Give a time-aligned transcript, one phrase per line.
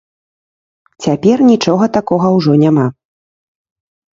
[1.05, 2.85] Цяпер нічога такога ўжо няма.